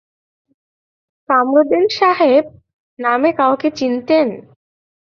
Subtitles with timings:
[1.29, 2.43] কামরুদিন সাহেব
[2.99, 4.27] নামে কাউকে চিনতেন?